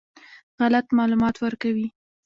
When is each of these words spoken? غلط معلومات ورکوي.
غلط 0.61 0.85
معلومات 0.97 1.35
ورکوي. 1.43 1.87